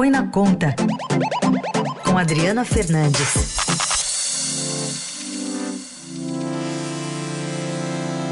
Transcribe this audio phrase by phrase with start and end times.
[0.00, 0.74] Põe na Conta,
[2.06, 3.58] com Adriana Fernandes.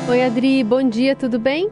[0.09, 1.69] Oi, Adri, bom dia, tudo bem?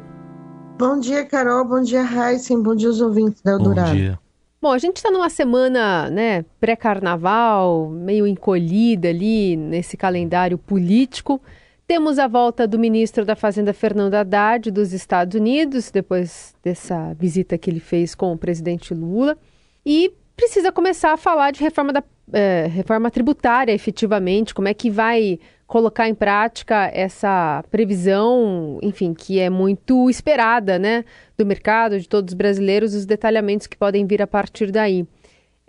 [0.78, 3.88] Bom dia, Carol, bom dia, Heisen, bom dia, os ouvintes da Eldorado.
[3.88, 4.18] Bom dia.
[4.60, 11.40] Bom, a gente está numa semana né, pré-carnaval, meio encolhida ali nesse calendário político.
[11.88, 17.56] Temos a volta do ministro da Fazenda, Fernando Haddad, dos Estados Unidos, depois dessa visita
[17.56, 19.38] que ele fez com o presidente Lula.
[19.86, 24.90] E precisa começar a falar de reforma, da, é, reforma tributária, efetivamente, como é que
[24.90, 31.04] vai colocar em prática essa previsão, enfim, que é muito esperada, né,
[31.38, 35.06] do mercado, de todos os brasileiros, os detalhamentos que podem vir a partir daí.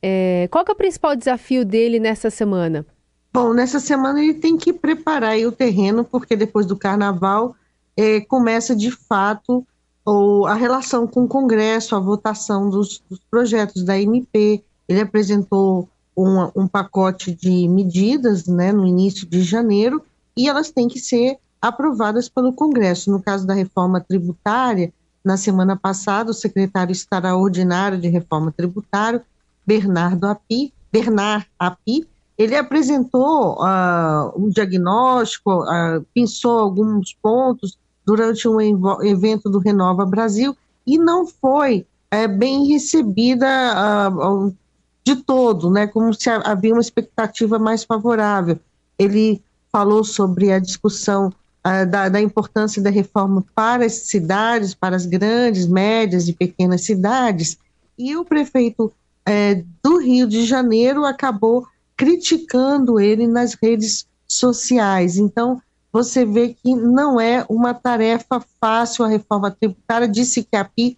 [0.02, 2.86] É, qual é o principal desafio dele nessa semana?
[3.32, 7.56] Bom, nessa semana ele tem que preparar o terreno, porque depois do carnaval
[7.96, 9.66] é, começa de fato
[10.08, 14.64] ou, a relação com o Congresso, a votação dos, dos projetos da MP.
[14.88, 20.02] Ele apresentou um, um pacote de medidas né, no início de janeiro
[20.36, 23.12] e elas têm que ser aprovadas pelo Congresso.
[23.12, 24.94] No caso da reforma tributária,
[25.26, 29.22] na semana passada, o secretário extraordinário de reforma tributária,
[29.66, 37.78] Bernardo Api, Bernard Api, ele apresentou uh, um diagnóstico, uh, pensou alguns pontos
[38.08, 38.62] durante um
[39.04, 40.56] evento do Renova Brasil
[40.86, 43.46] e não foi é, bem recebida
[44.10, 44.56] uh,
[45.06, 48.58] de todo, né, como se havia uma expectativa mais favorável.
[48.98, 51.34] Ele falou sobre a discussão
[51.90, 57.58] da, da, importância da reforma para as cidades, para as grandes, médias e pequenas cidades,
[57.98, 58.90] e o prefeito
[59.26, 65.18] é, do Rio de Janeiro acabou criticando ele nas redes sociais.
[65.18, 70.08] Então, você vê que não é uma tarefa fácil a reforma tributária.
[70.08, 70.98] Disse que a PI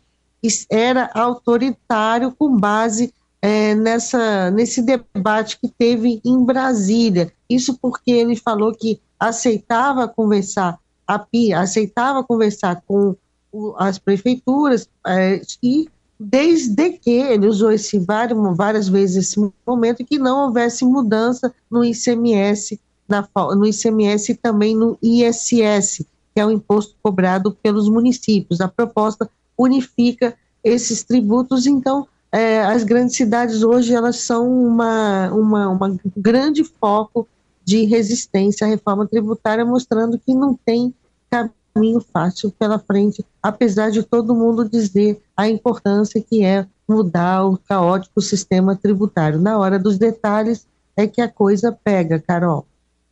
[0.70, 7.31] era autoritário com base é, nessa, nesse debate que teve em Brasília.
[7.50, 13.16] Isso porque ele falou que aceitava conversar, a PI aceitava conversar com
[13.52, 20.03] o, as prefeituras é, e desde que ele usou esse várias, várias vezes esse momento
[20.06, 26.46] que não houvesse mudança no ICMS, na, no ICMS e também no ISS, que é
[26.46, 28.62] o imposto cobrado pelos municípios.
[28.62, 35.69] A proposta unifica esses tributos, então é, as grandes cidades hoje elas são uma, uma,
[35.69, 37.28] uma grande foco
[37.66, 40.94] de resistência à reforma tributária, mostrando que não tem
[41.30, 47.58] caminho fácil pela frente, apesar de todo mundo dizer a importância que é mudar o
[47.58, 49.40] caótico sistema tributário.
[49.40, 52.66] Na hora dos detalhes é que a coisa pega, Carol.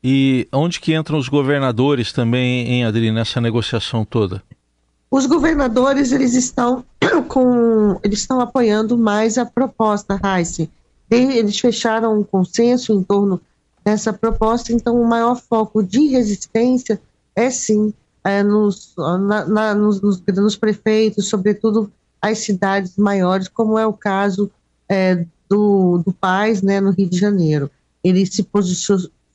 [0.04, 4.44] E onde que entram os governadores também, em Adri, nessa negociação toda?
[5.10, 6.84] Os governadores eles estão
[7.28, 10.70] com eles estão apoiando mais a proposta, Heise.
[11.10, 13.40] Eles fecharam um consenso em torno
[13.84, 17.00] dessa proposta, então o maior foco de resistência
[17.34, 17.94] é sim
[18.24, 21.90] é, nos, na, na, nos, nos, prefeitos, sobretudo
[22.22, 24.52] as cidades maiores, como é o caso
[24.90, 27.72] é, do, do Paz, né, no Rio de Janeiro.
[28.04, 28.44] Ele se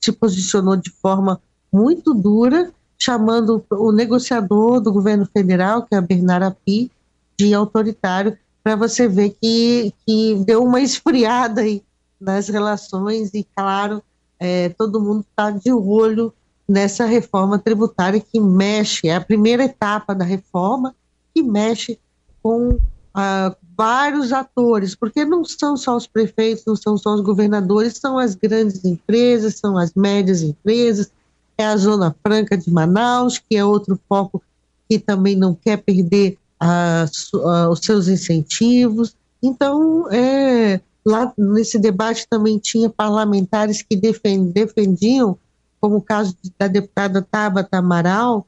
[0.03, 1.41] se posicionou de forma
[1.71, 6.91] muito dura, chamando o negociador do governo federal, que é Bernard Api,
[7.39, 11.81] de autoritário, para você ver que, que deu uma esfriada aí
[12.19, 14.03] nas relações e, claro,
[14.39, 16.33] é, todo mundo está de olho
[16.67, 20.95] nessa reforma tributária que mexe, é a primeira etapa da reforma
[21.33, 21.99] que mexe
[22.41, 22.77] com
[23.13, 28.17] ah, vários atores, porque não são só os prefeitos, não são só os governadores, são
[28.17, 31.11] as grandes empresas, são as médias empresas,
[31.57, 34.41] é a Zona Franca de Manaus, que é outro foco
[34.89, 37.05] que também não quer perder ah,
[37.45, 39.15] ah, os seus incentivos.
[39.41, 45.37] Então, é, lá nesse debate também tinha parlamentares que defendiam,
[45.79, 48.45] como o caso da deputada Tabata Amaral,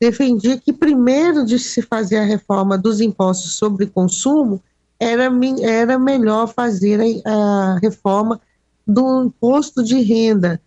[0.00, 4.62] defendia que primeiro de se fazer a reforma dos impostos sobre consumo,
[4.98, 5.30] era,
[5.62, 8.40] era melhor fazer a, a reforma
[8.86, 10.60] do imposto de renda,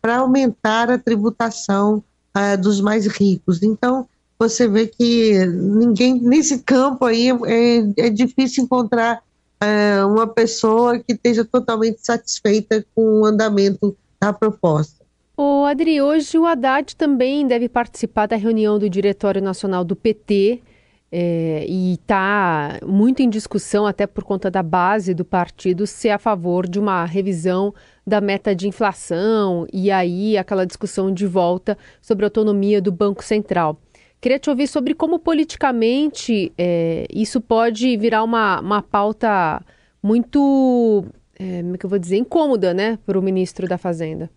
[0.00, 2.02] para aumentar a tributação
[2.36, 3.62] uh, dos mais ricos.
[3.62, 4.06] Então,
[4.38, 9.22] você vê que ninguém, nesse campo aí, é, é difícil encontrar
[9.62, 15.01] uh, uma pessoa que esteja totalmente satisfeita com o andamento da proposta.
[15.34, 20.60] Ô Adri, hoje o Haddad também deve participar da reunião do Diretório Nacional do PT
[21.10, 26.18] é, e está muito em discussão, até por conta da base do partido, ser a
[26.18, 27.74] favor de uma revisão
[28.06, 33.24] da meta de inflação e aí aquela discussão de volta sobre a autonomia do Banco
[33.24, 33.80] Central.
[34.20, 39.62] Queria te ouvir sobre como politicamente é, isso pode virar uma, uma pauta
[40.02, 41.06] muito,
[41.38, 44.30] é, como é eu vou dizer, incômoda, né, para o ministro da Fazenda.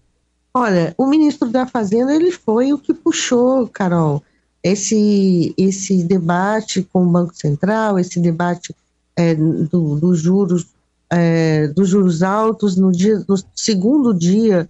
[0.57, 4.23] Olha, o ministro da Fazenda ele foi o que puxou, Carol,
[4.63, 8.73] esse esse debate com o Banco Central, esse debate
[9.17, 10.67] é, do, dos juros
[11.09, 14.69] é, dos juros altos no dia no segundo dia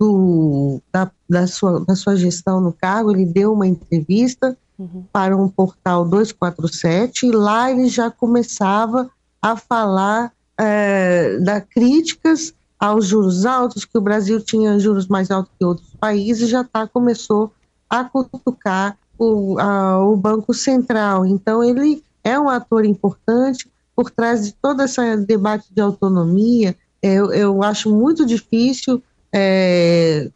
[0.00, 5.04] do, da, da, sua, da sua gestão no cargo, ele deu uma entrevista uhum.
[5.12, 9.08] para um portal 247 e lá ele já começava
[9.40, 12.52] a falar é, da críticas
[12.84, 16.86] aos juros altos, que o Brasil tinha juros mais altos que outros países, já tá,
[16.86, 17.52] começou
[17.88, 21.24] a cutucar o, a, o Banco Central.
[21.24, 26.76] Então, ele é um ator importante por trás de todo esse debate de autonomia.
[27.02, 29.02] Eu, eu acho muito difícil
[29.32, 30.30] é,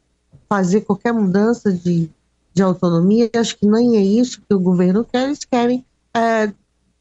[0.49, 2.11] fazer qualquer mudança de,
[2.55, 3.31] de autonomia.
[3.37, 5.25] Acho que nem é isso que o governo quer.
[5.25, 5.85] Eles querem
[6.15, 6.53] é,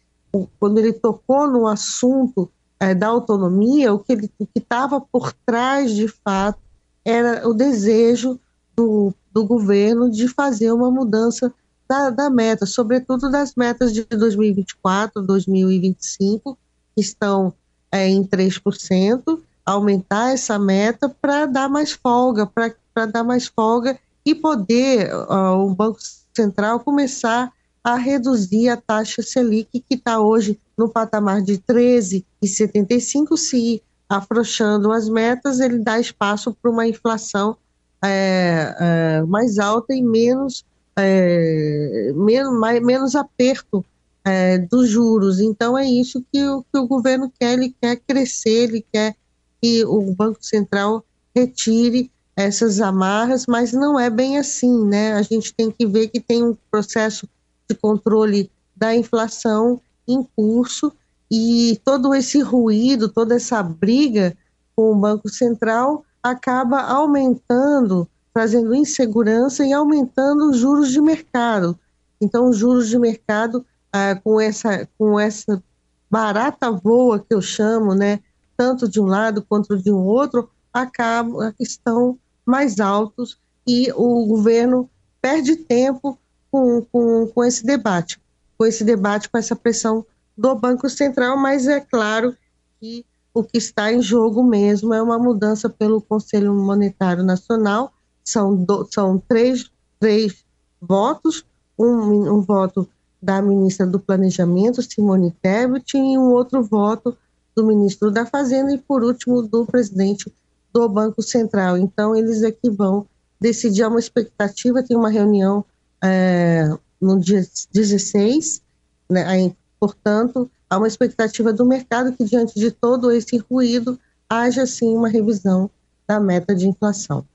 [0.60, 2.48] quando ele tocou no assunto
[2.78, 6.60] é, da autonomia, o que estava por trás, de fato,
[7.04, 8.38] era o desejo
[8.76, 11.52] do, do governo de fazer uma mudança
[11.88, 16.56] da, da, meta, sobretudo das metas de 2024, 2025,
[16.94, 17.52] que estão
[17.90, 24.34] é, em 3%, aumentar essa meta para dar mais folga, para dar mais folga e
[24.34, 25.98] poder uh, o Banco
[26.34, 33.82] Central começar a reduzir a taxa Selic, que está hoje no patamar de 13,75, se
[34.08, 37.56] afrouxando as metas, ele dá espaço para uma inflação
[38.04, 40.64] é, é, mais alta e menos,
[40.96, 43.84] é, menos, mais, menos aperto
[44.24, 45.40] é, dos juros.
[45.40, 49.14] Então, é isso que o, que o governo quer, ele quer crescer, ele quer
[49.60, 51.04] que o Banco Central
[51.34, 55.12] retire essas amarras, mas não é bem assim, né?
[55.12, 57.28] A gente tem que ver que tem um processo
[57.68, 60.92] de controle da inflação em curso
[61.30, 64.36] e todo esse ruído, toda essa briga
[64.74, 71.78] com o Banco Central acaba aumentando, trazendo insegurança e aumentando os juros de mercado.
[72.20, 75.62] Então, os juros de mercado, ah, com, essa, com essa
[76.10, 78.20] barata voa que eu chamo, né,
[78.56, 84.88] tanto de um lado quanto de um outro, acabam, estão mais altos e o governo
[85.20, 86.18] perde tempo
[86.50, 88.20] com, com, com esse debate,
[88.58, 90.04] com esse debate, com essa pressão
[90.36, 92.36] do Banco Central, mas é claro
[92.80, 97.92] que o que está em jogo mesmo é uma mudança pelo Conselho Monetário Nacional.
[98.24, 100.44] São, do, são três, três
[100.80, 101.44] votos,
[101.78, 102.88] um, um voto
[103.22, 107.16] da ministra do Planejamento, Simone Tebet, e um outro voto
[107.54, 110.32] do ministro da Fazenda e, por último, do presidente
[110.72, 111.76] do Banco Central.
[111.76, 113.06] Então, eles é que vão
[113.40, 113.82] decidir.
[113.82, 115.64] Há uma expectativa, tem uma reunião
[116.02, 116.68] é,
[117.00, 118.62] no dia 16,
[119.08, 123.98] né, aí, portanto, há uma expectativa do mercado que, diante de todo esse ruído,
[124.28, 125.68] haja sim uma revisão
[126.06, 127.26] da meta de inflação.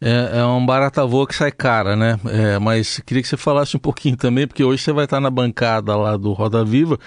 [0.00, 2.18] É, é um barata voa que sai cara, né?
[2.26, 5.28] É, mas queria que você falasse um pouquinho também, porque hoje você vai estar na
[5.28, 6.98] bancada lá do Roda Viva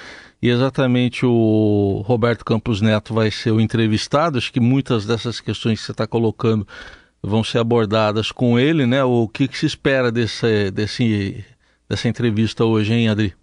[0.41, 4.37] e exatamente o Roberto Campos Neto vai ser o entrevistado.
[4.37, 6.67] Acho que muitas dessas questões que você está colocando
[7.23, 9.03] vão ser abordadas com ele, né?
[9.03, 11.45] O que, que se espera desse, desse,
[11.87, 13.33] dessa entrevista hoje, hein, Adri?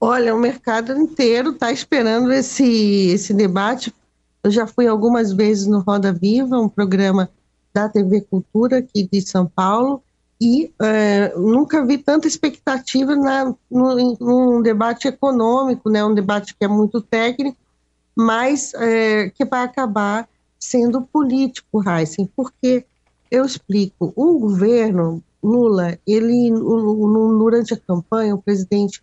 [0.00, 3.94] Olha, o mercado inteiro está esperando esse, esse debate.
[4.42, 7.30] Eu já fui algumas vezes no Roda Viva, um programa
[7.72, 10.02] da TV Cultura aqui de São Paulo,
[10.40, 16.64] e é, nunca vi tanta expectativa na, no, num debate econômico, né, um debate que
[16.64, 17.56] é muito técnico,
[18.14, 22.84] mas é, que vai acabar sendo político, Heisen, porque
[23.30, 24.12] eu explico.
[24.14, 29.02] O governo Lula, ele durante a campanha, o presidente,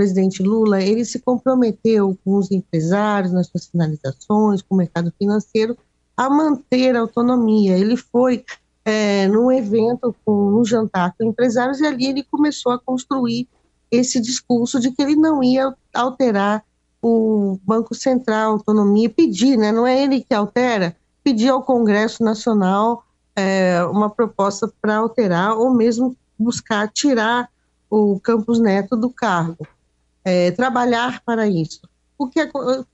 [0.00, 5.76] presidente Lula, ele se comprometeu com os empresários nas suas sinalizações, com o mercado financeiro,
[6.16, 7.76] a manter a autonomia.
[7.76, 8.42] Ele foi
[8.82, 13.46] é, num evento, com um jantar com empresários, e ali ele começou a construir
[13.90, 16.64] esse discurso de que ele não ia alterar
[17.02, 19.70] o Banco Central, autonomia, pedir, né?
[19.70, 23.04] não é ele que altera, pedir ao Congresso Nacional
[23.36, 27.50] é, uma proposta para alterar ou mesmo buscar tirar
[27.90, 29.66] o Campos Neto do cargo,
[30.24, 31.80] é, trabalhar para isso.
[32.16, 32.40] Porque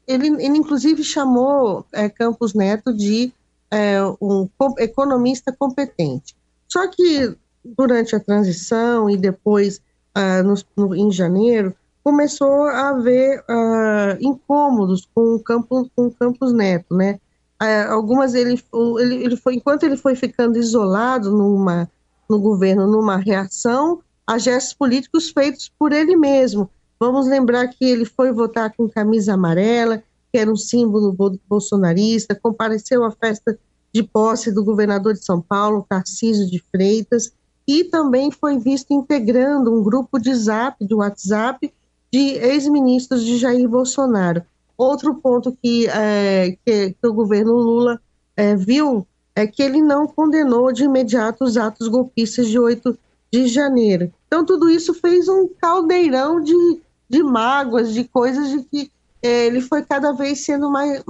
[0.07, 3.33] ele, ele inclusive chamou é, Campos Neto de
[3.71, 6.37] é, um economista competente.
[6.69, 9.81] Só que durante a transição e depois
[10.15, 16.11] ah, no, no, em janeiro começou a haver ah, incômodos com o Campos, com o
[16.11, 17.19] Campos Neto, né?
[17.59, 18.63] Ah, algumas ele,
[19.01, 21.91] ele, ele foi enquanto ele foi ficando isolado numa
[22.29, 26.69] no governo numa reação a gestos políticos feitos por ele mesmo.
[26.99, 31.15] Vamos lembrar que ele foi votar com camisa amarela, que era um símbolo
[31.49, 33.59] bolsonarista, compareceu à festa
[33.93, 37.33] de posse do governador de São Paulo, Tarcísio de Freitas,
[37.67, 41.73] e também foi visto integrando um grupo de zap, de WhatsApp,
[42.13, 44.43] de ex-ministros de Jair Bolsonaro.
[44.77, 48.01] Outro ponto que, é, que, que o governo Lula
[48.37, 52.97] é, viu é que ele não condenou de imediato os atos golpistas de 8
[53.33, 54.13] de janeiro.
[54.27, 59.61] Então, tudo isso fez um caldeirão de, de mágoas, de coisas de que é, ele
[59.61, 61.03] foi cada vez sendo mais,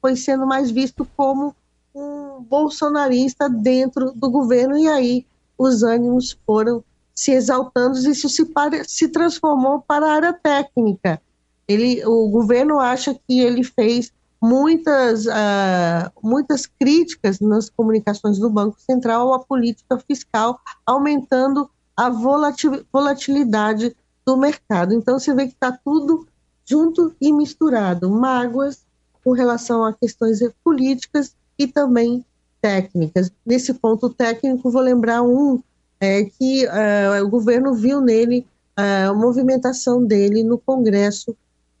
[0.00, 1.54] foi sendo mais visto como
[1.94, 5.26] um bolsonarista dentro do governo, e aí
[5.58, 6.82] os ânimos foram
[7.14, 11.20] se exaltando e isso se, para, se transformou para a área técnica.
[11.68, 18.80] Ele, o governo acha que ele fez muitas, uh, muitas críticas nas comunicações do Banco
[18.80, 23.94] Central à política fiscal, aumentando a volatilidade
[24.26, 24.94] do mercado.
[24.94, 26.26] Então, você vê que está tudo
[26.64, 28.10] junto e misturado.
[28.10, 28.84] Mágoas
[29.24, 32.24] com relação a questões políticas e também
[32.60, 33.30] técnicas.
[33.44, 35.60] Nesse ponto técnico, vou lembrar um
[36.00, 38.46] é, que uh, o governo viu nele
[38.78, 41.36] uh, a movimentação dele no Congresso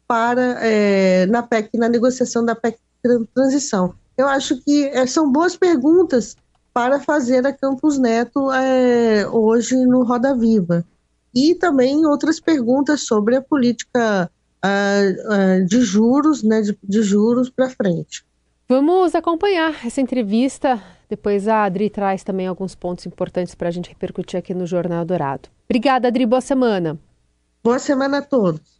[0.06, 2.78] para é, na PEC, na negociação da PEC
[3.34, 3.94] transição.
[4.16, 6.36] Eu acho que são boas perguntas
[6.74, 8.48] para fazer a Campos Neto
[9.32, 10.84] hoje no Roda Viva.
[11.34, 14.30] E também outras perguntas sobre a política
[14.64, 18.24] uh, uh, de juros, né, de, de juros para frente.
[18.68, 20.80] Vamos acompanhar essa entrevista.
[21.08, 25.04] Depois a Adri traz também alguns pontos importantes para a gente repercutir aqui no Jornal
[25.04, 25.48] Dourado.
[25.68, 26.24] Obrigada, Adri.
[26.24, 26.98] Boa semana.
[27.62, 28.79] Boa semana a todos.